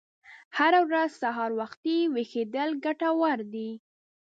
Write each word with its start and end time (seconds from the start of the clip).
هره 0.57 0.81
ورځ 0.87 1.11
سهار 1.21 1.51
وختي 1.61 1.97
ویښیدل 2.13 2.69
ګټور 2.85 3.39
دي. 3.53 3.69